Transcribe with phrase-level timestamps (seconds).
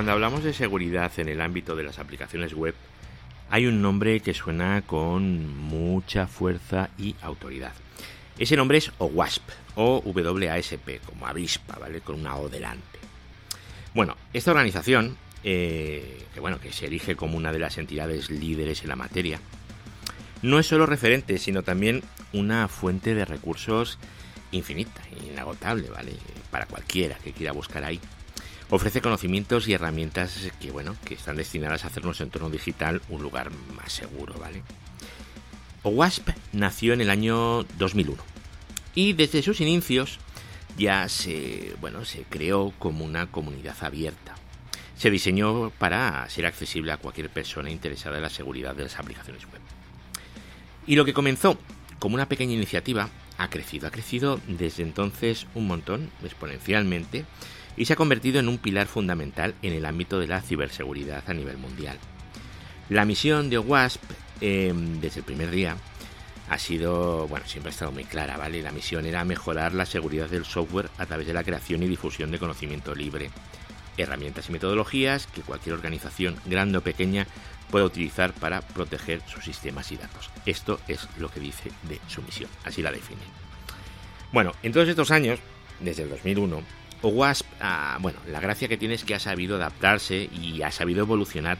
[0.00, 2.74] cuando hablamos de seguridad en el ámbito de las aplicaciones web,
[3.50, 7.74] hay un nombre que suena con mucha fuerza y autoridad.
[8.38, 9.42] Ese nombre es OWASP,
[9.74, 12.00] o WASP, como avispa, ¿vale?
[12.00, 12.98] Con una O delante.
[13.92, 18.80] Bueno, esta organización, eh, que bueno, que se erige como una de las entidades líderes
[18.80, 19.38] en la materia,
[20.40, 23.98] no es solo referente, sino también una fuente de recursos
[24.50, 26.14] infinita, inagotable, ¿vale?
[26.50, 28.00] Para cualquiera que quiera buscar ahí.
[28.70, 33.20] Ofrece conocimientos y herramientas que, bueno, que están destinadas a hacer nuestro entorno digital un
[33.20, 34.62] lugar más seguro, ¿vale?
[35.82, 38.22] OWASP nació en el año 2001
[38.94, 40.18] y desde sus inicios
[40.76, 44.36] ya se, bueno, se creó como una comunidad abierta.
[44.96, 49.44] Se diseñó para ser accesible a cualquier persona interesada en la seguridad de las aplicaciones
[49.46, 49.60] web.
[50.86, 51.58] Y lo que comenzó
[51.98, 57.24] como una pequeña iniciativa ha crecido, ha crecido desde entonces un montón, exponencialmente,
[57.76, 61.34] y se ha convertido en un pilar fundamental en el ámbito de la ciberseguridad a
[61.34, 61.98] nivel mundial.
[62.88, 64.02] La misión de WASP
[64.40, 65.76] em, desde el primer día
[66.48, 68.62] ha sido, bueno, siempre ha estado muy clara, ¿vale?
[68.62, 72.32] La misión era mejorar la seguridad del software a través de la creación y difusión
[72.32, 73.30] de conocimiento libre,
[73.96, 77.28] herramientas y metodologías que cualquier organización, grande o pequeña,
[77.70, 80.30] pueda utilizar para proteger sus sistemas y datos.
[80.44, 83.22] Esto es lo que dice de su misión, así la define.
[84.32, 85.38] Bueno, en todos estos años,
[85.78, 86.62] desde el 2001,
[87.02, 91.00] OWASP, ah, bueno, la gracia que tiene es que ha sabido adaptarse y ha sabido
[91.00, 91.58] evolucionar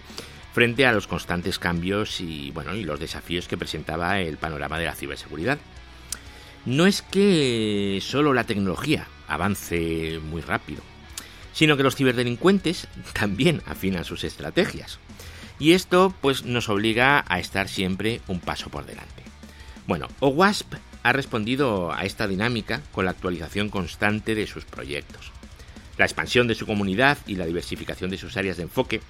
[0.53, 4.87] frente a los constantes cambios y, bueno, y los desafíos que presentaba el panorama de
[4.87, 5.59] la ciberseguridad.
[6.67, 10.83] No es que solo la tecnología avance muy rápido,
[11.53, 14.99] sino que los ciberdelincuentes también afinan sus estrategias.
[15.59, 19.23] Y esto pues nos obliga a estar siempre un paso por delante.
[19.87, 25.33] Bueno, OWASP ha respondido a esta dinámica con la actualización constante de sus proyectos,
[25.99, 29.01] la expansión de su comunidad y la diversificación de sus áreas de enfoque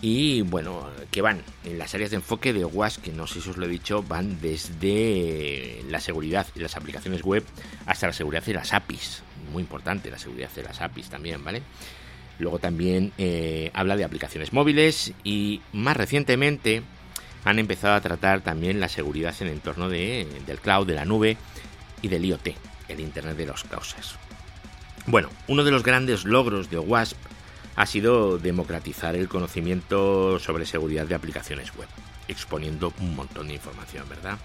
[0.00, 3.50] y bueno, que van en las áreas de enfoque de OWASP, que no sé si
[3.50, 7.44] os lo he dicho, van desde la seguridad y las aplicaciones web
[7.86, 9.22] hasta la seguridad de las APIs.
[9.52, 11.62] Muy importante la seguridad de las APIs también, ¿vale?
[12.38, 16.82] Luego también eh, habla de aplicaciones móviles y más recientemente
[17.44, 21.04] han empezado a tratar también la seguridad en el entorno de, del cloud, de la
[21.04, 21.36] nube
[22.02, 22.48] y del IoT,
[22.88, 24.16] el Internet de las Cosas.
[25.06, 27.16] Bueno, uno de los grandes logros de OWASP
[27.76, 31.88] ha sido democratizar el conocimiento sobre seguridad de aplicaciones web,
[32.26, 34.38] exponiendo un montón de información, ¿verdad?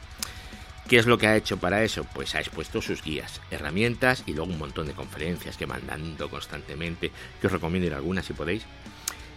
[0.88, 2.06] ¿Qué es lo que ha hecho para eso?
[2.14, 6.30] Pues ha expuesto sus guías, herramientas y luego un montón de conferencias que van dando
[6.30, 7.12] constantemente,
[7.42, 8.64] que os recomiendo ir algunas si podéis.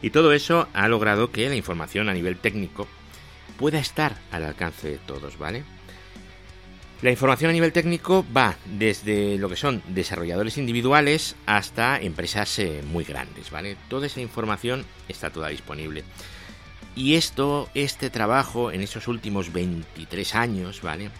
[0.02, 2.86] Y todo eso ha logrado que la información a nivel técnico
[3.58, 5.64] pueda estar al alcance de todos, ¿vale?
[7.02, 12.82] La información a nivel técnico va desde lo que son desarrolladores individuales hasta empresas eh,
[12.90, 13.76] muy grandes, ¿vale?
[13.88, 16.04] Toda esa información está toda disponible.
[16.94, 21.10] Y esto, este trabajo en esos últimos 23 años, ¿vale?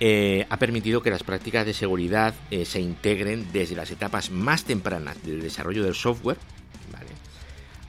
[0.00, 4.64] Eh, ha permitido que las prácticas de seguridad eh, se integren desde las etapas más
[4.64, 6.38] tempranas del desarrollo del software,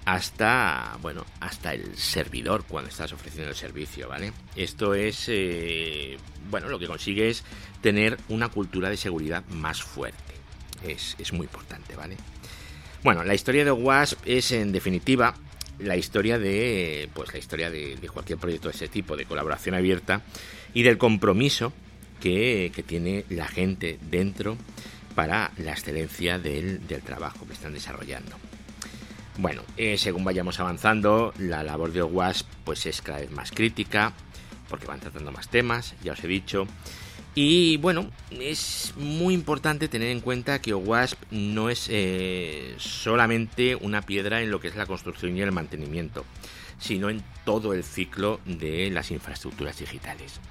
[0.09, 6.17] hasta bueno hasta el servidor cuando estás ofreciendo el servicio vale esto es eh,
[6.49, 7.43] bueno lo que consigue es
[7.83, 10.33] tener una cultura de seguridad más fuerte.
[10.83, 12.17] Es, muy importante vale
[13.03, 15.35] bueno la historia de WASP es en definitiva
[15.77, 20.23] la historia de pues la historia de, cualquier proyecto de ese tipo de colaboración abierta
[20.73, 21.71] y del compromiso
[22.19, 24.57] que, tiene la gente dentro
[25.13, 28.35] para la excelencia del trabajo que están desarrollando
[29.39, 34.11] bueno, eh, según vayamos avanzando, la labor de OWASP pues es cada vez más crítica,
[34.67, 36.67] porque van tratando más temas, ya os he dicho.
[37.35, 44.01] Y bueno, es muy importante tener en cuenta que OWASP no es eh, solamente una
[44.01, 46.25] piedra en lo que es la construcción y el mantenimiento,
[46.77, 50.41] sino en todo el ciclo de las infraestructuras digitales.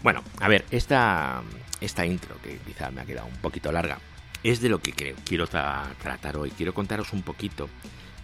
[0.00, 1.42] Bueno, a ver, esta,
[1.80, 3.98] esta intro, que quizá me ha quedado un poquito larga,
[4.44, 6.52] es de lo que quiero tratar hoy.
[6.52, 7.68] Quiero contaros un poquito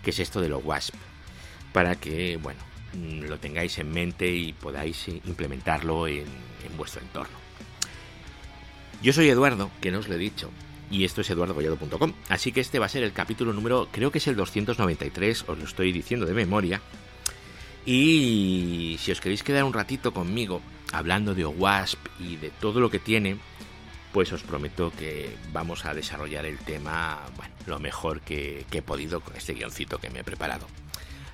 [0.04, 0.94] qué es esto de lo WASP,
[1.72, 2.60] para que, bueno,
[2.92, 6.26] mm, lo tengáis en mente y podáis implementarlo en,
[6.76, 7.36] vuestro entorno.
[9.02, 10.50] Yo soy Eduardo, que no os lo he dicho,
[10.90, 14.18] y esto es eduardogollado.com, así que este va a ser el capítulo número, creo que
[14.18, 16.80] es el 293, os lo estoy diciendo de memoria,
[17.86, 20.62] y si os queréis quedar un ratito conmigo
[20.92, 23.36] hablando de OWASP y de todo lo que tiene,
[24.12, 29.20] pues os prometo que vamos a desarrollar el tema bueno, lo mejor que, he podido
[29.20, 30.66] con este guioncito que me he preparado.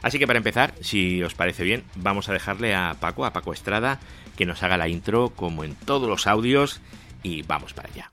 [0.02, 3.52] Así que para empezar, si os parece bien, vamos a dejarle a Paco, a Paco
[3.52, 4.00] Estrada,
[4.36, 6.80] que nos haga la intro como en todos los audios
[7.22, 8.10] y vamos para allá.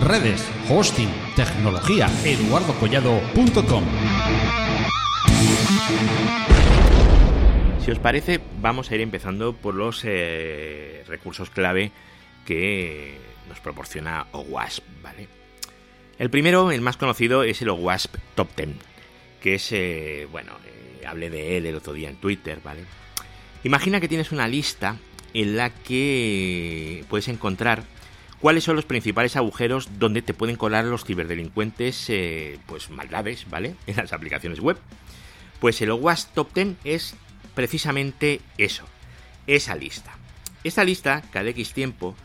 [0.00, 3.84] Redes, hosting, tecnología, eduardocollado.com.
[7.84, 11.90] Si os parece, vamos a ir empezando por los eh, recursos clave
[12.48, 15.28] que nos proporciona OWASP, ¿vale?
[16.18, 18.70] El primero, el más conocido, es el OWASP Top 10,
[19.42, 22.80] que es, eh, bueno, eh, hablé de él el otro día en Twitter, ¿vale?
[23.64, 24.96] Imagina que tienes una lista
[25.34, 27.84] en la que puedes encontrar
[28.40, 33.74] cuáles son los principales agujeros donde te pueden colar los ciberdelincuentes, eh, pues maldades, ¿vale?
[33.86, 34.78] En las aplicaciones web.
[35.60, 37.14] Pues el OWASP Top 10 es
[37.54, 38.86] precisamente eso,
[39.46, 40.16] esa lista.
[40.64, 42.16] Esta lista, cada X tiempo,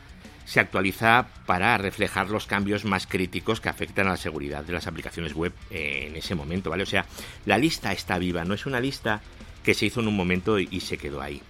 [0.46, 4.88] se actualiza para reflejar los cambios más críticos que afectan a la seguridad de las
[4.88, 6.84] aplicaciones web en ese momento, ¿vale?
[6.84, 7.06] O sea,
[7.46, 9.22] la lista está viva, no es una lista
[9.64, 11.42] que se hizo en un momento y se quedó ahí.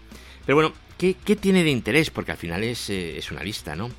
[0.45, 2.09] Pero bueno, ¿qué, tiene de interés?
[2.09, 3.89] Porque al final es, eh, una lista, ¿no?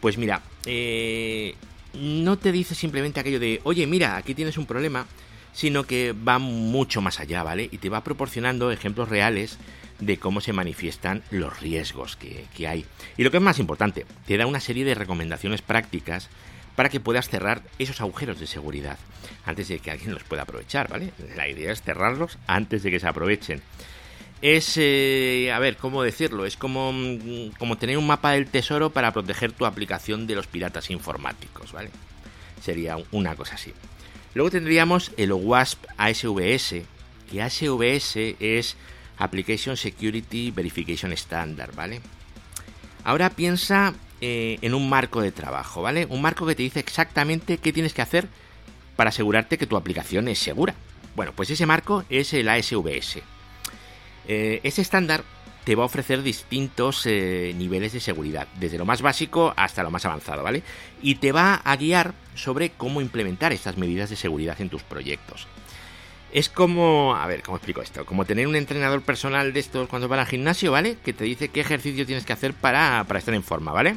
[0.00, 1.54] Pues mira, eh,
[1.94, 5.06] no te dice simplemente aquello de, oye, mira, aquí tienes un problema,
[5.52, 7.68] sino que va mucho más allá, ¿vale?
[7.70, 9.58] Y te va proporcionando ejemplos reales
[9.98, 12.84] de cómo se manifiestan los riesgos que, que, hay.
[13.16, 16.28] Y lo que es más importante, te da una serie de recomendaciones prácticas
[16.76, 18.98] para que puedas cerrar esos agujeros de seguridad
[19.44, 21.12] antes de que alguien los pueda aprovechar, ¿vale?
[21.36, 23.62] La idea es cerrarlos antes de que se aprovechen
[24.44, 26.44] es, eh, a ver, ¿cómo decirlo?
[26.44, 30.46] Es como, mm, como tener un mapa del tesoro para proteger tu aplicación de los
[30.46, 31.88] piratas informáticos, ¿vale?
[32.60, 33.72] Sería una cosa así.
[34.34, 36.82] Luego tendríamos el OWASP ASVS,
[37.30, 38.76] que ASVS es
[39.18, 42.00] Application Security Verification Standard, ¿vale?
[43.04, 46.06] Ahora piensa eh, en un marco de trabajo, ¿vale?
[46.08, 48.28] Un marco que te dice exactamente qué tienes que hacer
[48.96, 50.74] para asegurarte que tu aplicación es segura.
[51.14, 53.18] Bueno, pues ese marco es el ASVS.
[54.26, 55.22] Eh, ese estándar
[55.64, 59.90] te va a ofrecer distintos eh, niveles de seguridad, desde lo más básico hasta lo
[59.90, 60.62] más avanzado, ¿vale?
[61.02, 65.46] Y te va a guiar sobre cómo implementar estas medidas de seguridad en tus proyectos.
[66.34, 68.04] Es como, a ver, ¿cómo explico esto?
[68.04, 70.96] Como tener un entrenador personal de estos cuando vas al gimnasio, ¿vale?
[71.04, 73.94] Que te dice qué ejercicio tienes que hacer para, para estar en forma, ¿vale?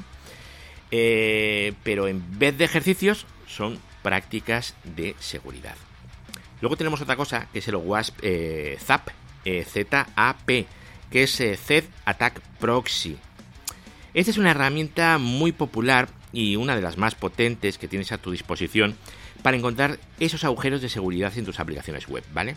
[0.91, 5.73] Eh, pero en vez de ejercicios, son prácticas de seguridad.
[6.61, 8.19] Luego tenemos otra cosa, que es el WASP
[8.81, 9.09] ZAP,
[9.43, 10.49] eh, ZAP,
[11.09, 13.17] que es eh, Z Attack Proxy.
[14.13, 18.19] Esta es una herramienta muy popular y una de las más potentes que tienes a
[18.19, 18.95] tu disposición
[19.41, 22.55] para encontrar esos agujeros de seguridad en tus aplicaciones web, ¿vale?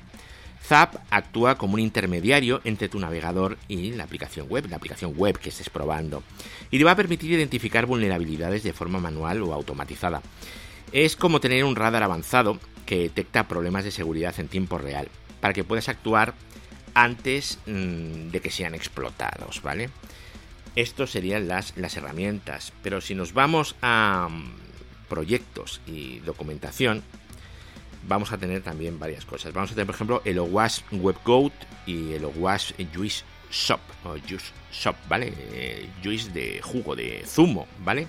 [0.63, 5.39] ZAP actúa como un intermediario entre tu navegador y la aplicación web, la aplicación web
[5.39, 6.23] que estés probando,
[6.71, 10.23] y te va a permitir identificar vulnerabilidades de forma manual o automatizada.
[10.93, 15.09] Es como tener un radar avanzado que detecta problemas de seguridad en tiempo real,
[15.41, 16.35] para que puedas actuar
[16.95, 19.91] antes mm, de que sean explotados, ¿vale?
[20.77, 24.70] Estos serían las, las herramientas, pero si nos vamos a mm,
[25.11, 27.03] proyectos y documentación,
[28.09, 29.53] vamos a tener también varias cosas.
[29.53, 31.53] Vamos a tener, por ejemplo, el OWASP WebGoat
[31.85, 33.81] y el OWASP Juice Shop,
[34.27, 35.35] Juice Shop, ¿vale?
[35.53, 38.07] Eh, juice de jugo, de zumo, ¿vale?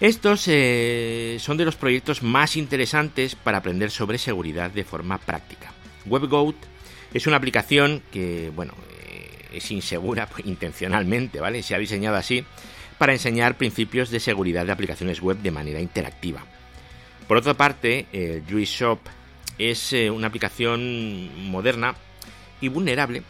[0.00, 5.72] Estos eh, son de los proyectos más interesantes para aprender sobre seguridad de forma práctica.
[6.06, 6.56] WebGoat
[7.12, 11.62] es una aplicación que, bueno, eh, es insegura intencionalmente, ¿vale?
[11.62, 12.44] Se ha diseñado así
[12.98, 16.44] para enseñar principios de seguridad de aplicaciones web de manera interactiva.
[17.26, 18.98] Por otra parte, el Juice Shop
[19.58, 21.94] es eh, una aplicación moderna
[22.60, 23.22] y vulnerable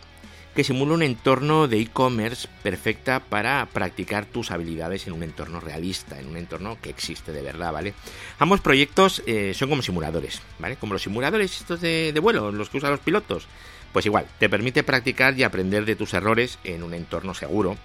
[0.55, 6.21] que simula un entorno de e-commerce perfecta para practicar tus habilidades en un entorno realista,
[6.21, 7.95] en un entorno que existe de verdad, ¿vale?
[8.39, 10.77] Ambos proyectos eh, son como simuladores, ¿vale?
[10.77, 13.49] Como los simuladores estos de vuelo, los que usan los pilotos.
[13.93, 17.77] Pues igual, te permite practicar y aprender de tus errores en un entorno seguro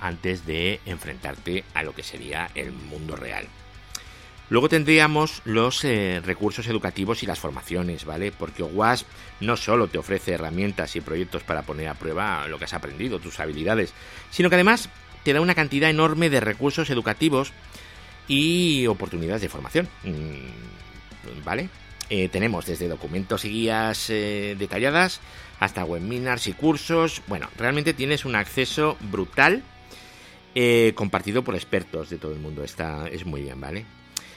[0.00, 3.46] antes de enfrentarte a lo que sería el mundo real.
[4.48, 8.30] Luego tendríamos los eh, recursos educativos y las formaciones, ¿vale?
[8.30, 9.06] Porque OWASP
[9.40, 13.18] no solo te ofrece herramientas y proyectos para poner a prueba lo que has aprendido,
[13.18, 13.92] tus habilidades,
[14.30, 14.88] sino que además
[15.24, 17.52] te da una cantidad enorme de recursos educativos
[18.28, 21.68] y oportunidades de formación, mm, ¿vale?
[22.08, 25.20] Eh, tenemos desde documentos y guías eh, detalladas
[25.58, 27.20] hasta webinars y cursos.
[27.26, 29.64] Bueno, realmente tienes un acceso brutal
[30.58, 32.64] eh, compartido por expertos de todo el mundo.
[32.64, 33.84] Está, es muy bien, ¿vale?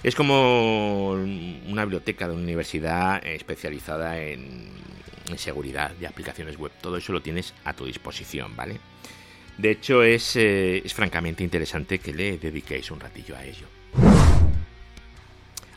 [0.04, 4.68] Es como una biblioteca de una universidad especializada en,
[5.38, 6.74] seguridad de aplicaciones web.
[6.82, 8.80] Todo eso lo tienes a tu disposición, ¿vale?
[9.58, 13.68] De hecho, es, es francamente interesante que le dediquéis un ratillo a ello.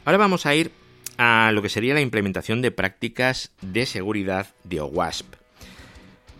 [0.05, 0.73] Ahora vamos a ir
[1.19, 5.42] a lo que sería la implementación de prácticas de seguridad de OWASP.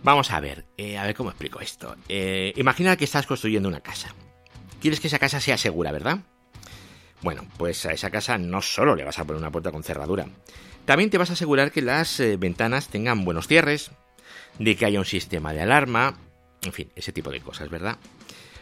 [0.03, 1.97] Vamos a ver, eh, a ver cómo explico esto.
[2.09, 4.15] Eh, imagina que estás construyendo una casa.
[4.81, 6.19] Quieres que esa casa sea segura, ¿verdad?
[7.21, 10.27] Bueno, pues a esa casa no solo le vas a poner una puerta con cerradura,
[10.85, 13.93] también te vas a asegurar que las eh, ventanas tengan buenos cierres,
[14.59, 16.19] de que haya un sistema de alarma,
[16.63, 17.97] en fin, ese tipo de cosas, ¿verdad?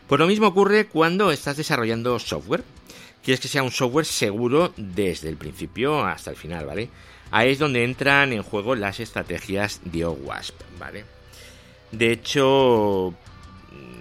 [0.06, 2.64] Pues lo mismo ocurre cuando estás desarrollando software.
[3.22, 6.90] Quieres que sea un software seguro desde el principio hasta el final, ¿vale?
[7.30, 11.04] Ahí es donde entran en juego las estrategias de OWASP, ¿vale?
[11.92, 13.14] De hecho,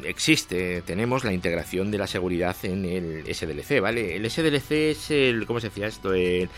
[0.04, 4.16] existe, tenemos la integración de la seguridad en el SDLC, ¿vale?
[4.16, 6.14] El SDLC es el, ¿cómo se decía esto?
[6.14, 6.50] El,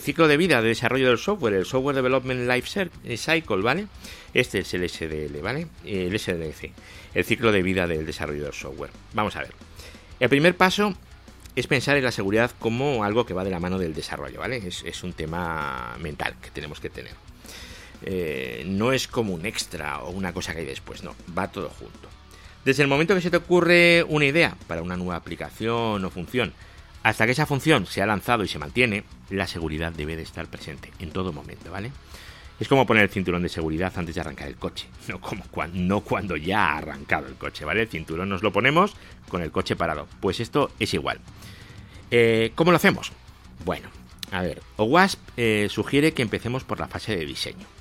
[0.00, 3.86] ciclo de vida de desarrollo del software, el Software Development Life Cycle, ¿vale?
[4.34, 5.66] Este es el SDL, ¿vale?
[5.84, 6.72] El SDLC,
[7.14, 8.90] el ciclo de vida del desarrollo del software.
[9.14, 9.52] Vamos a ver.
[10.20, 10.94] El primer paso
[11.56, 14.56] es pensar en la seguridad como algo que va de la mano del desarrollo, ¿vale?
[14.56, 17.12] Es, es un tema mental que tenemos que tener.
[18.02, 21.68] Eh, no es como un extra o una cosa que hay después, no, va todo
[21.68, 22.08] junto.
[22.64, 26.52] Desde el momento que se te ocurre una idea para una nueva aplicación o función,
[27.02, 30.46] hasta que esa función se ha lanzado y se mantiene, la seguridad debe de estar
[30.46, 31.90] presente en todo momento, ¿vale?
[32.60, 36.36] Es como poner el cinturón de seguridad antes de arrancar el coche, no, como cuando,
[36.36, 37.82] ya ha arrancado el coche, ¿vale?
[37.82, 38.94] El cinturón nos lo ponemos
[39.28, 40.06] con el coche parado.
[40.20, 41.20] Pues esto es igual.
[42.10, 43.12] Eh, ¿Cómo lo hacemos?
[43.64, 43.88] Bueno,
[44.30, 47.77] a ver, OWASP eh, sugiere que empecemos por la fase de diseño.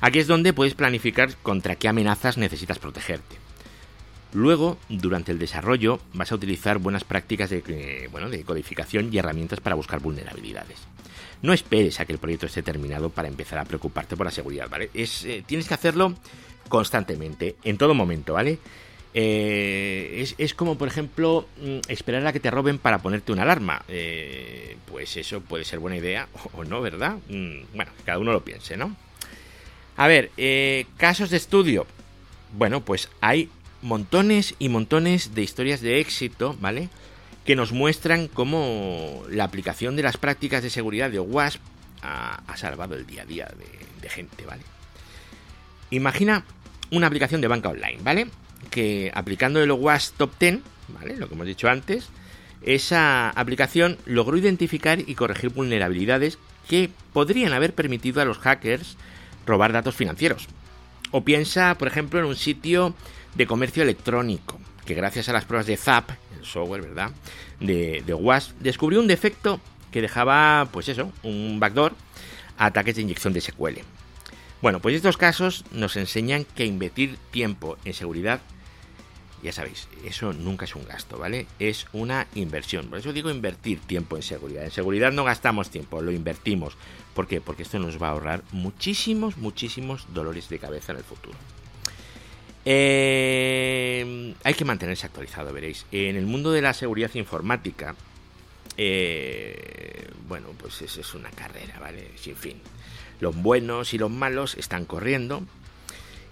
[0.00, 3.36] Aquí es donde puedes planificar contra qué amenazas necesitas protegerte.
[4.36, 9.16] Luego, durante el desarrollo, vas a utilizar buenas prácticas de, eh, bueno, de codificación y
[9.16, 10.78] herramientas para buscar vulnerabilidades.
[11.40, 14.68] No esperes a que el proyecto esté terminado para empezar a preocuparte por la seguridad,
[14.68, 14.90] ¿vale?
[14.92, 16.14] Es, eh, tienes que hacerlo
[16.68, 18.58] constantemente, en todo momento, ¿vale?
[19.14, 23.82] Eh, es, como, por ejemplo, mm, esperar a que te roben para ponerte una alarma.
[24.86, 27.16] pues eso puede ser buena idea o no, ¿verdad?
[27.28, 28.94] Mm, bueno, cada uno lo piense, ¿no?
[29.96, 31.86] A ver, eh, casos de estudio.
[32.56, 33.48] Bueno, pues hay
[33.82, 36.90] montones y montones de historias de éxito, ¿vale?
[37.44, 41.60] Que nos muestran cómo la aplicación de las prácticas de seguridad de OWASP
[42.02, 43.48] ha, salvado el día a día
[44.00, 44.62] de, gente, ¿vale?
[45.90, 46.44] Imagina
[46.90, 48.28] una aplicación de banca online, ¿vale?
[48.70, 51.16] Que aplicando el OWASP Top 10, ¿vale?
[51.16, 52.08] Lo que hemos dicho antes,
[52.62, 56.38] esa aplicación logró identificar y corregir vulnerabilidades
[56.68, 58.96] que podrían haber permitido a los hackers
[59.46, 60.46] robar datos financieros.
[61.12, 62.94] O piensa, por ejemplo, en un sitio
[63.34, 67.10] de comercio electrónico, que gracias a las pruebas de ZAP, el software, ¿verdad?,
[67.60, 69.60] de, de WASP, descubrió un defecto
[69.90, 71.94] que dejaba, pues eso, un backdoor
[72.58, 73.78] a ataques de inyección de SQL.
[74.62, 78.40] Bueno, pues estos casos nos enseñan que invertir tiempo en seguridad
[79.46, 81.46] ya sabéis, eso nunca es un gasto, ¿vale?
[81.60, 82.88] Es una inversión.
[82.88, 84.64] Por eso digo invertir tiempo en seguridad.
[84.64, 86.76] En seguridad no gastamos tiempo, lo invertimos.
[87.14, 87.40] ¿Por qué?
[87.40, 91.38] Porque esto nos va a ahorrar muchísimos, muchísimos dolores de cabeza en el futuro.
[92.64, 95.86] Eh, hay que mantenerse actualizado, veréis.
[95.92, 97.94] En el mundo de la seguridad informática,
[98.76, 102.10] eh, bueno, pues es, es una carrera, ¿vale?
[102.16, 102.60] Sin fin.
[103.20, 105.44] Los buenos y los malos están corriendo.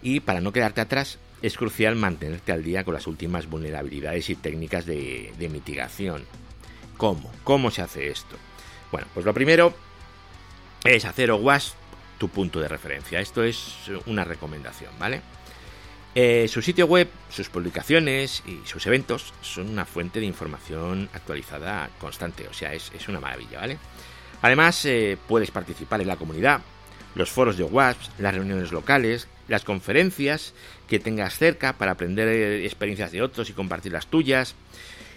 [0.02, 4.34] Y para no quedarte atrás, es crucial mantenerte al día con las últimas vulnerabilidades y
[4.34, 6.24] técnicas de, mitigación.
[6.96, 7.30] ¿Cómo?
[7.44, 8.36] ¿Cómo se hace esto?
[8.90, 9.74] Bueno, pues lo primero
[10.84, 11.74] es hacer OWASP
[12.16, 13.20] tu punto de referencia.
[13.20, 13.74] Esto es
[14.06, 15.20] una recomendación, ¿vale?
[16.14, 21.90] Eh, su sitio web, sus publicaciones y sus eventos son una fuente de información actualizada
[21.98, 23.76] constante, o sea, es, una maravilla, ¿vale?
[24.40, 26.62] Además, eh, puedes participar en la comunidad,
[27.14, 30.54] los foros de OWASP, las reuniones locales, las conferencias
[30.88, 34.54] que tengas cerca para aprender eh, experiencias de otros y compartir las tuyas.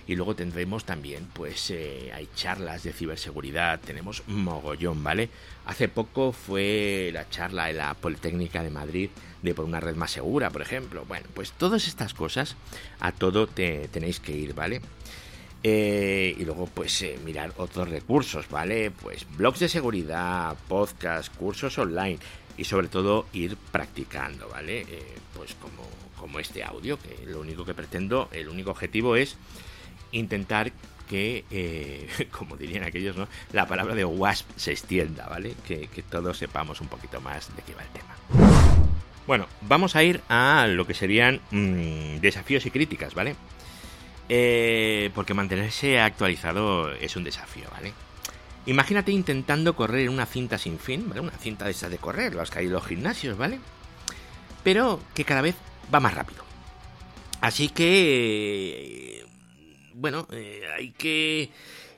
[0.07, 5.29] Y luego tendremos también, pues, eh, hay charlas de ciberseguridad, tenemos mogollón, ¿vale?
[5.65, 9.09] Hace poco fue la charla en la Politécnica de Madrid
[9.41, 11.03] de por una red más segura, por ejemplo.
[11.05, 12.55] Bueno, pues todas estas cosas,
[13.01, 14.79] a todo te tenéis que ir, ¿vale?
[15.61, 18.91] Eh, y luego, pues, mirar otros recursos, ¿vale?
[18.91, 22.19] Pues blogs de seguridad, podcast, cursos online
[22.57, 24.81] y sobre todo ir practicando, ¿vale?
[24.81, 25.87] Eh, pues como,
[26.19, 29.37] como este audio, que lo único que pretendo, el único objetivo es
[30.11, 30.71] intentar
[31.07, 33.27] que, eh, como dirían aquellos, ¿no?
[33.53, 35.55] La palabra de WASP se extienda, ¿vale?
[35.65, 38.15] Que, todos sepamos un poquito más de qué va el tema.
[39.25, 43.35] Bueno, vamos a ir a lo que serían mm, desafíos y críticas, ¿vale?
[44.29, 47.93] Eh, porque mantenerse actualizado es un desafío, ¿vale?
[48.67, 51.21] Imagínate intentando correr en una cinta sin fin, ¿vale?
[51.21, 53.59] Una cinta de esas de correr, las que hay en los gimnasios, ¿vale?
[54.61, 55.55] Pero que cada vez
[55.93, 56.43] va más rápido.
[57.39, 59.25] Así que...
[59.93, 61.49] Bueno, eh, hay que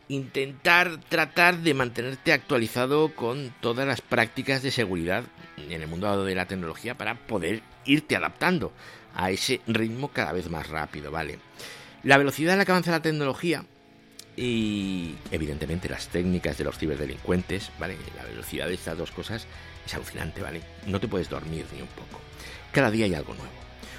[0.09, 5.23] intentar tratar de mantenerte actualizado con todas las prácticas de seguridad
[5.57, 8.71] en el mundo de la tecnología para poder irte adaptando
[9.15, 11.39] a ese ritmo cada vez más rápido, ¿vale?
[12.03, 13.65] La velocidad a la que avanza la tecnología
[14.39, 17.97] y evidentemente las técnicas de los ciberdelincuentes, ¿vale?
[18.15, 19.45] La velocidad de estas dos cosas
[19.85, 20.61] es alucinante, ¿vale?
[20.87, 22.21] No te puedes dormir ni un poco.
[22.71, 23.51] Cada día hay algo nuevo.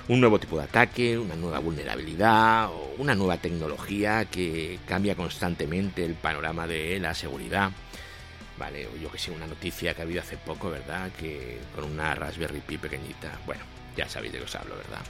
[0.08, 6.06] Un nuevo tipo de ataque, una nueva vulnerabilidad o una nueva tecnología que cambia constantemente
[6.06, 7.70] el panorama de la seguridad.
[8.58, 11.10] Vale, yo que sé, una noticia que ha habido hace poco, ¿verdad?
[11.20, 13.38] Que con una Raspberry Pi pequeñita.
[13.44, 13.62] Bueno,
[13.94, 15.02] ya sabéis de qué os hablo, ¿verdad?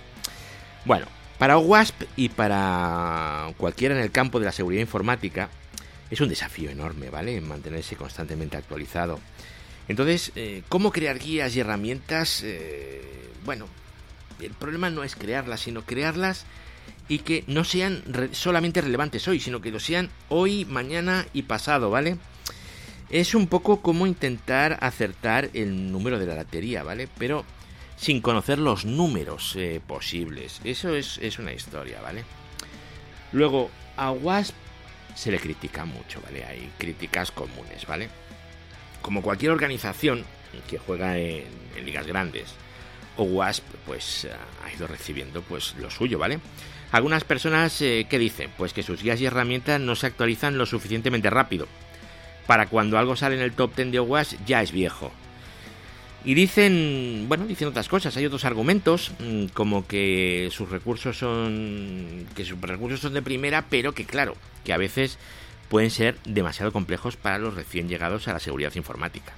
[0.84, 1.06] Bueno,
[1.40, 5.48] para OWASP y para cualquiera en el campo de la seguridad informática
[6.10, 7.40] es un desafío enorme, ¿vale?
[7.40, 9.18] Mantenerse constantemente actualizado.
[9.88, 12.42] Entonces, eh, ¿cómo crear guías y herramientas?
[12.44, 13.68] Eh, bueno,
[14.38, 16.44] el problema no es crearlas, sino crearlas
[17.08, 21.88] y que no sean solamente relevantes hoy, sino que lo sean hoy, mañana y pasado,
[21.88, 22.18] ¿vale?
[23.08, 27.08] Es un poco como intentar acertar el número de la lotería, ¿vale?
[27.16, 27.46] Pero
[28.00, 30.62] sin conocer los números eh, posibles.
[30.64, 32.24] Eso es, es, una historia, ¿vale?
[33.32, 34.54] Luego, a Wasp
[35.14, 36.46] se le critica mucho, ¿vale?
[36.46, 38.08] Hay críticas comunes, ¿vale?
[39.02, 40.24] Como cualquier organización
[40.68, 41.44] que juega en,
[41.84, 42.54] ligas grandes,
[43.18, 44.26] o Wasp pues
[44.64, 46.40] ha ido recibiendo pues lo suyo, ¿vale?
[46.92, 50.64] Algunas personas eh, que dicen pues que sus guías y herramientas no se actualizan lo
[50.64, 51.68] suficientemente rápido
[52.46, 55.12] para cuando algo sale en el top 10 de OWASP ya es viejo.
[56.24, 62.26] Y dicen, bueno, dicen otras cosas, hay otros argumentos, mm, como que sus recursos son
[62.34, 65.18] que sus recursos son de primera, pero que claro, que a veces
[65.70, 69.32] pueden ser demasiado complejos para los recién llegados a la seguridad informática.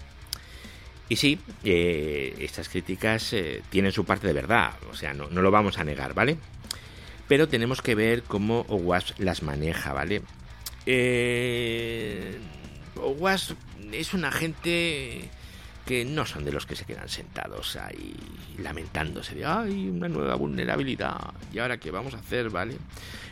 [1.09, 5.43] Y sí, eh, estas críticas eh, tienen su parte de verdad, o sea, no, no,
[5.43, 6.39] lo vamos a negar, ¿vale?
[7.29, 10.23] Pero tenemos que ver cómo OWASP las maneja, ¿vale?
[10.87, 12.39] Eh,
[12.97, 13.57] OWASP
[13.93, 15.29] es un agente
[15.87, 18.15] que no son de los que se quedan sentados ahí
[18.59, 22.77] lamentándose de ay una nueva vulnerabilidad y ahora qué vamos a hacer vale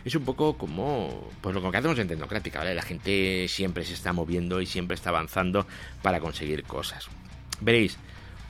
[0.04, 3.94] es un poco como pues lo que hacemos en tecnocrática vale la gente siempre se
[3.94, 5.66] está moviendo y siempre está avanzando
[6.02, 7.08] para conseguir cosas.
[7.60, 7.98] Veréis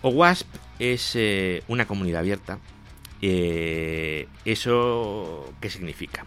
[0.03, 0.47] OWASP
[0.79, 2.59] es eh, una comunidad abierta
[3.21, 6.25] eh, eso qué significa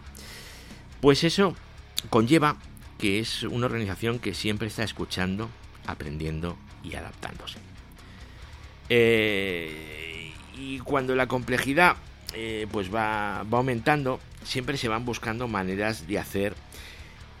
[1.00, 1.56] pues eso
[2.08, 2.56] conlleva
[2.98, 5.50] que es una organización que siempre está escuchando,
[5.86, 7.58] aprendiendo y adaptándose.
[8.88, 11.96] Eh, y cuando la complejidad
[12.34, 16.54] eh, pues va, va aumentando, siempre se van buscando maneras de hacer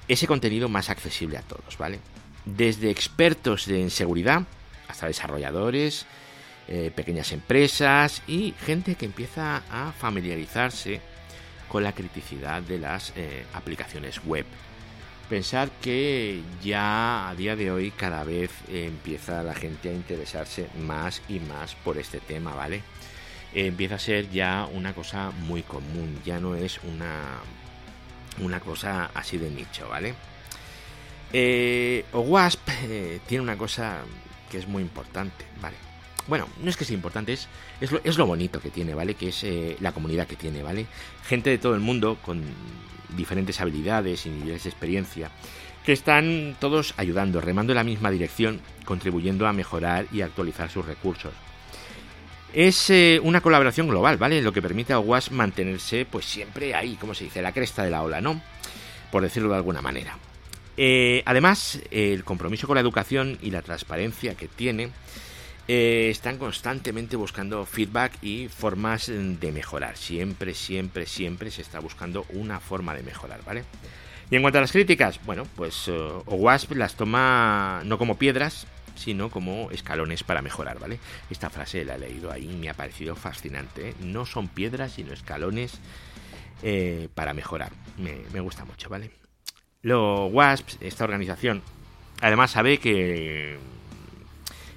[0.08, 2.00] ese contenido más accesible a todos, ¿vale?
[2.44, 4.42] Desde expertos en seguridad
[4.88, 6.06] hasta desarrolladores,
[6.68, 11.00] eh, pequeñas empresas y gente que empieza a familiarizarse
[11.68, 13.12] con la criticidad de las
[13.52, 14.46] aplicaciones web
[15.28, 21.22] Pensar que ya a día de hoy cada vez empieza la gente a interesarse más
[21.28, 22.82] y más por este tema, ¿vale?
[23.54, 27.40] Empieza a ser ya una cosa muy común, ya no es una,
[28.40, 30.14] una cosa así de nicho, ¿vale?
[31.32, 34.02] Eh, OWASP eh, tiene una cosa
[34.50, 35.76] que es muy importante, ¿vale?
[36.26, 37.48] Bueno, no es que sea importante, es,
[37.80, 39.14] es, lo, bonito que tiene, ¿vale?
[39.14, 40.86] Que es eh, la comunidad que tiene, ¿vale?
[41.26, 42.42] Gente de todo el mundo con
[43.16, 45.30] diferentes habilidades y niveles de experiencia,
[45.84, 50.86] que están todos ayudando, remando en la misma dirección, contribuyendo a mejorar y actualizar sus
[50.86, 51.32] recursos.
[52.52, 54.40] Es eh, una colaboración global, ¿vale?
[54.40, 57.90] Lo que permite a OWASP mantenerse, pues siempre ahí, como se dice, la cresta de
[57.90, 58.40] la ola, ¿no?
[59.10, 60.16] Por decirlo de alguna manera.
[60.76, 64.90] Eh, además, el compromiso con la educación y la transparencia que tiene
[65.66, 69.96] eh, están constantemente buscando feedback y formas de mejorar.
[69.96, 73.64] Siempre, siempre, siempre se está buscando una forma de mejorar, ¿vale?
[74.30, 78.66] Y en cuanto a las críticas, bueno, pues uh, OWASP las toma no como piedras,
[78.94, 80.98] sino como escalones para mejorar, ¿vale?
[81.30, 83.90] Esta frase la he leído ahí y me ha parecido fascinante.
[83.90, 83.94] ¿eh?
[84.00, 85.78] No son piedras, sino escalones
[86.62, 87.72] eh, para mejorar.
[87.98, 89.10] Me, me, gusta mucho, ¿vale?
[89.82, 91.62] Lo WASP, esta organización,
[92.20, 93.58] además sabe que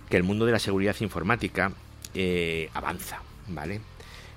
[0.10, 1.72] que el mundo de la seguridad informática
[2.14, 3.82] eh, avanza, ¿vale?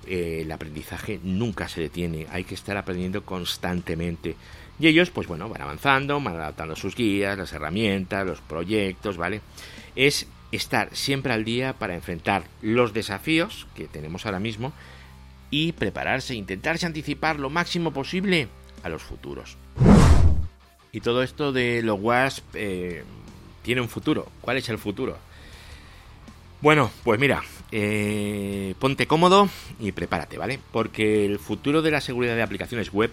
[0.07, 4.37] Eh, el aprendizaje nunca se detiene, hay que estar aprendiendo constantemente.
[4.79, 9.43] Y ellos, pues bueno, van avanzando, van adaptando sus guías, las herramientas, los proyectos, ¿vale?
[9.95, 14.73] Es estar siempre al día para enfrentar los desafíos que tenemos ahora mismo
[15.51, 18.49] y prepararse, intentarse anticipar lo máximo posible
[18.83, 19.57] a los futuros.
[20.93, 23.05] Y todo esto de lo WASP eh,
[23.63, 24.29] tiene un futuro.
[24.41, 25.19] ¿Cuál es el futuro?
[26.63, 27.43] Bueno, pues mira,
[27.73, 30.61] eh, ponte cómodo y prepárate, ¿vale?
[30.73, 33.11] Porque el futuro de la seguridad de aplicaciones web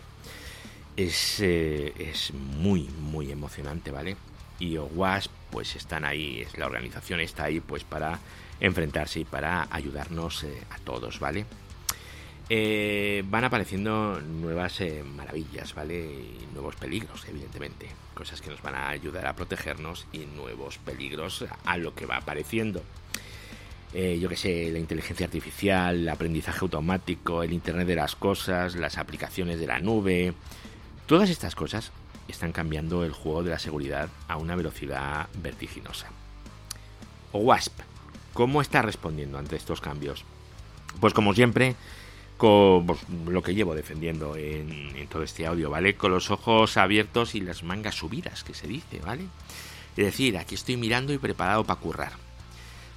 [0.97, 4.17] es, eh, es muy, muy emocionante, ¿vale?
[4.59, 8.19] Y OWASP, pues están ahí, la organización está ahí, pues para
[8.59, 11.45] enfrentarse y para ayudarnos eh, a todos, ¿vale?
[13.29, 14.81] Van apareciendo nuevas
[15.15, 15.95] maravillas, ¿vale?
[15.97, 17.87] Y nuevos peligros, evidentemente.
[18.13, 22.17] Cosas que nos van a ayudar a protegernos y nuevos peligros a lo que va
[22.17, 22.83] apareciendo.
[23.93, 28.97] Yo que sé, la inteligencia artificial, el aprendizaje automático, el Internet de las Cosas, las
[28.97, 30.33] aplicaciones de la nube,
[31.07, 31.93] Todas estas cosas
[32.27, 36.07] están cambiando el juego de la seguridad a una velocidad vertiginosa.
[37.31, 37.79] O WASP,
[38.33, 40.25] ¿cómo está respondiendo ante estos cambios?
[40.99, 41.77] Pues como siempre,
[42.35, 45.95] con pues, lo que llevo defendiendo en, todo este audio, ¿vale?
[45.95, 49.23] Con los ojos abiertos y las mangas subidas, que se dice, ¿vale?
[49.95, 52.26] Es decir, aquí estoy mirando y preparado para currar.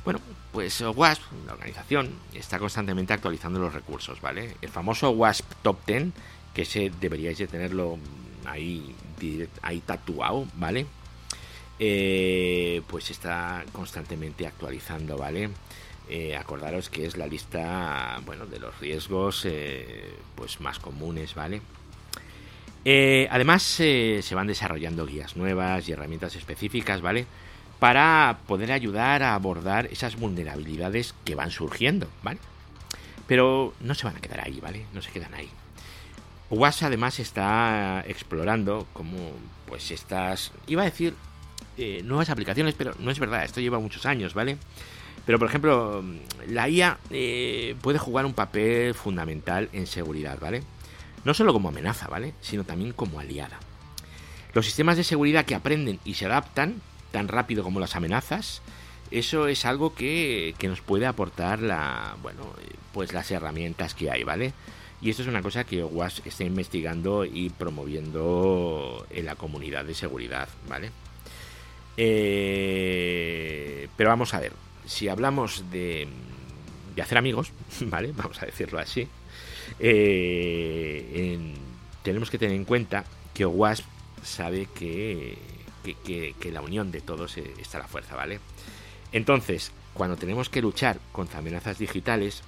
[0.04, 0.20] Bueno,
[0.52, 4.56] pues WASP, la organización, está constantemente actualizando los recursos, ¿vale?
[4.62, 6.12] El famoso WASP Top 10
[6.54, 7.98] que ese deberíais de tenerlo
[8.44, 8.94] ahí,
[9.86, 10.86] tatuado, ¿vale?
[11.78, 15.50] Eh, pues está constantemente actualizando, ¿vale?
[16.08, 21.60] Eh, acordaros que es la lista, bueno, de los riesgos, eh, pues más comunes, ¿vale?
[23.30, 27.26] además se van desarrollando guías nuevas y herramientas específicas, ¿vale?
[27.80, 32.38] Para poder ayudar a abordar esas vulnerabilidades que van surgiendo, ¿vale?
[33.26, 34.86] Pero no se van a quedar ahí, ¿vale?
[34.92, 35.50] No se quedan ahí.
[36.50, 39.16] WAS además está explorando como
[39.66, 41.14] pues estas, iba a decir
[41.78, 44.58] eh, nuevas aplicaciones, pero no es verdad, esto lleva muchos años, ¿vale?
[45.24, 46.04] Pero por ejemplo,
[46.48, 50.62] la IA eh, puede jugar un papel fundamental en seguridad, ¿vale?
[51.24, 52.34] No solo como amenaza, ¿vale?
[52.40, 53.58] Sino también como aliada.
[54.52, 58.62] Los sistemas de seguridad que aprenden y se adaptan tan rápido como las amenazas,
[59.10, 62.54] eso es algo que, que nos puede aportar la, bueno,
[62.92, 64.52] pues las herramientas que hay, ¿vale?
[65.02, 69.94] Y esto es una cosa que OWASP está investigando y promoviendo en la comunidad de
[69.94, 70.90] seguridad, ¿vale?
[71.96, 74.52] Eh, pero vamos a ver,
[74.86, 76.06] si hablamos de,
[76.94, 77.52] de, hacer amigos,
[77.86, 78.12] ¿vale?
[78.14, 79.08] Vamos a decirlo así.
[79.78, 81.54] Eh,
[82.02, 83.84] tenemos que tener en cuenta que OWASP
[84.22, 85.38] sabe que,
[85.82, 88.40] que, que la unión de todos está la fuerza, ¿vale?
[89.12, 92.42] Entonces, cuando tenemos que luchar contra amenazas digitales,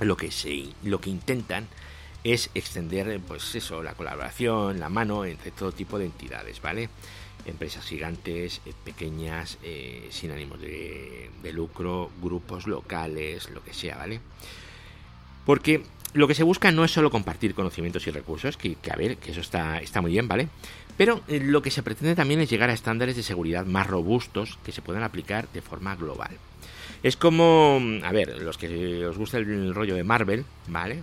[0.00, 1.66] lo que, se, lo que intentan
[2.24, 6.88] es extender pues eso, la colaboración, la mano entre todo tipo de entidades, ¿vale?
[7.44, 14.20] Empresas gigantes, eh, pequeñas, eh, sin ánimos de, lucro, grupos locales, lo que sea, ¿vale?
[15.44, 15.82] Porque
[16.14, 19.32] lo que se busca no es solo compartir conocimientos y recursos, que, a ver, que
[19.32, 20.48] eso está, está muy bien, ¿vale?
[20.96, 24.58] Pero eh, lo que se pretende también es llegar a estándares de seguridad más robustos
[24.64, 26.38] que se puedan aplicar de forma global.
[27.02, 31.02] Es como, a ver, los que os gusta el rollo de Marvel, ¿vale?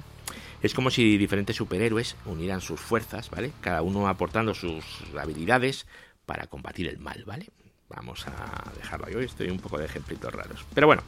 [0.62, 3.52] Es como si diferentes superhéroes unieran sus fuerzas, ¿vale?
[3.62, 4.84] Cada uno aportando sus
[5.18, 5.88] habilidades
[6.26, 7.48] para combatir el mal, ¿vale?
[7.90, 9.08] Vamos a dejarlo.
[9.18, 10.66] Hoy estoy un poco de ejemplitos raros.
[10.74, 11.02] Pero bueno.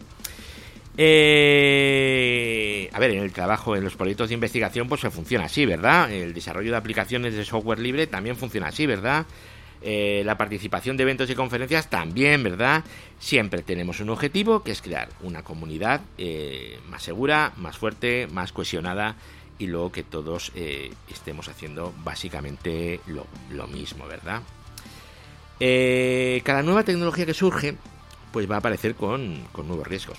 [1.03, 5.65] Eh, a ver, en el trabajo, en los proyectos de investigación, pues se funciona así,
[5.65, 6.11] ¿verdad?
[6.11, 9.25] El desarrollo de aplicaciones de software libre también funciona así, ¿verdad?
[9.81, 12.83] Eh, la participación de eventos y conferencias también, ¿verdad?
[13.17, 18.51] Siempre tenemos un objetivo que es crear una comunidad eh, más segura, más fuerte, más
[18.51, 19.15] cohesionada
[19.57, 20.51] y luego que todos
[21.07, 24.43] estemos haciendo básicamente lo, mismo, ¿verdad?
[26.43, 27.75] cada nueva tecnología que surge
[28.31, 30.17] pues va a aparecer con nuevos riesgos,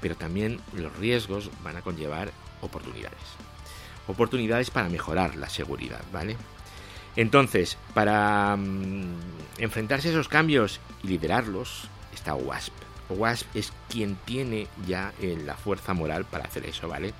[0.00, 2.30] pero también los riesgos van a conllevar
[2.60, 3.18] oportunidades.
[4.06, 6.36] Oportunidades para mejorar la seguridad, ¿vale?
[7.16, 9.16] Entonces, para mm,
[9.58, 12.72] enfrentarse a esos cambios y liderarlos, está WASP.
[13.10, 17.14] WASP es quien tiene ya eh, la fuerza moral para hacer eso, ¿vale?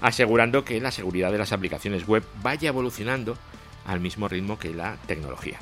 [0.00, 3.38] Asegurando que la seguridad de las aplicaciones web vaya evolucionando
[3.86, 5.58] al mismo ritmo que la tecnología.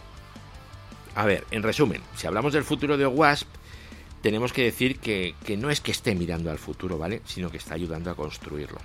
[1.14, 3.48] A ver, en resumen, si hablamos del futuro de WASP,
[4.22, 7.22] tenemos que decir que, que no es que esté mirando al futuro, ¿vale?
[7.24, 8.78] Sino que está ayudando a construirlo.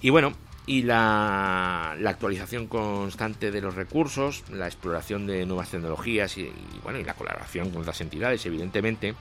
[0.00, 0.34] Y bueno,
[0.66, 6.50] y la, actualización constante de los recursos, la exploración de nuevas tecnologías y,
[6.82, 9.14] bueno y la colaboración con otras entidades, evidentemente,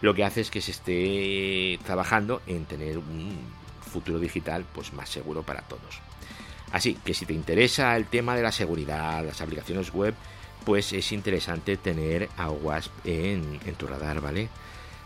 [0.00, 3.36] lo que hace es que se esté trabajando en tener un
[3.80, 6.00] futuro digital pues más seguro para todos.
[6.72, 10.14] Así que si te interesa el tema de la seguridad, las aplicaciones web,
[10.66, 14.48] pues es interesante tener a WASP en, tu radar, ¿vale?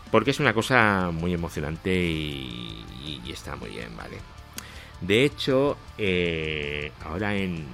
[0.09, 4.17] Porque es una cosa muy emocionante y, está muy bien, ¿vale?
[4.99, 7.67] De hecho, eh, ahora en,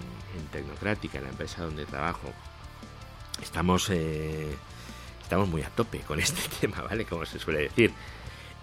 [0.52, 2.32] Tecnocrática, en la empresa donde trabajo,
[3.41, 4.56] estamos, eh,
[5.23, 7.06] estamos muy a tope con este tema, ¿vale?
[7.06, 7.93] Como se suele decir.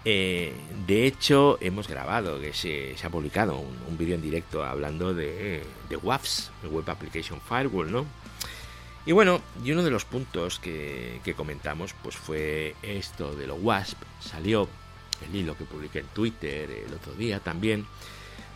[0.05, 0.53] Eh,
[0.87, 5.97] de hecho, hemos grabado, que se, ha publicado un, vídeo en directo hablando de, de
[5.97, 8.07] WAFs, Web Application Firewall, ¿no?
[9.07, 13.57] Y bueno, y uno de los puntos que, que comentamos pues fue esto de lo
[13.57, 13.99] WASP.
[14.21, 14.69] Salió
[15.27, 17.87] el hilo que publiqué en Twitter el otro día también.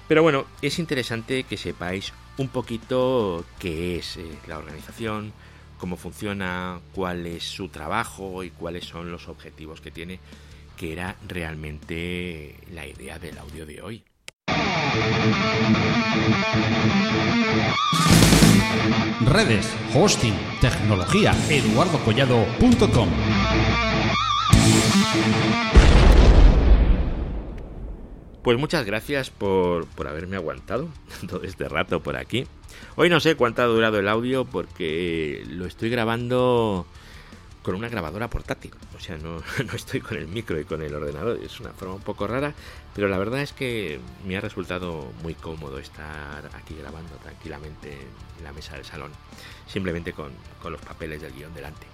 [0.08, 5.32] Pero bueno, es interesante que sepáis un poquito qué es eh, la organización,
[5.76, 10.18] cómo funciona, cuál es su trabajo y cuáles son los objetivos que tiene,
[10.76, 14.04] que era realmente la idea del audio de hoy.
[19.24, 23.08] Redes, hosting, tecnología, eduardocollado.com.
[28.42, 30.88] Pues muchas gracias por, por, haberme aguantado
[31.28, 32.46] todo este rato por aquí.
[32.96, 36.86] Hoy no sé cuánto ha durado el audio porque lo estoy grabando
[37.62, 38.72] con una grabadora portátil.
[38.96, 41.38] O sea, no, no, estoy con el micro y con el ordenador.
[41.44, 42.54] Es una forma un poco rara,
[42.98, 48.42] pero la verdad es que me ha resultado muy cómodo estar aquí grabando tranquilamente en
[48.42, 49.12] la mesa del salón,
[49.68, 51.86] simplemente con, con los papeles del guion delante.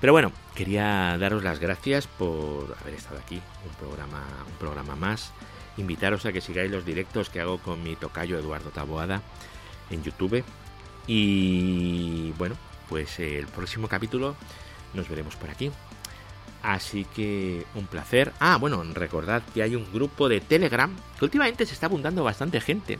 [0.00, 5.30] Pero bueno, quería daros las gracias por haber estado aquí, un programa, un programa más
[5.76, 9.22] invitaros a que sigáis los directos que hago con mi tocayo Eduardo Taboada
[9.90, 10.42] en YouTube.
[11.06, 12.56] Y bueno,
[12.88, 14.34] pues el próximo capítulo
[14.92, 15.70] nos veremos por aquí.
[16.62, 18.32] Así que un placer.
[18.40, 22.60] Ah, bueno, recordad que hay un grupo de Telegram que últimamente se está abundando bastante
[22.60, 22.98] gente.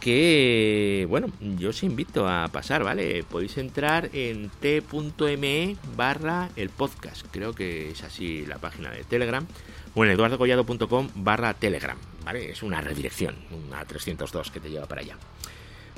[0.00, 3.22] Que, bueno, yo os invito a pasar, ¿vale?
[3.22, 7.24] Podéis entrar en t.me barra el podcast.
[7.30, 9.46] Creo que es así la página de Telegram
[9.94, 12.50] o en eduardocollado.com barra telegram, ¿vale?
[12.50, 13.36] Es una redirección,
[13.68, 15.16] una 302 que te lleva para allá.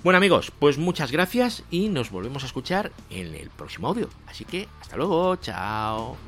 [0.04, 4.10] Bueno amigos, pues muchas gracias y nos volvemos a escuchar en el próximo audio.
[4.26, 6.18] Así que hasta luego, chao.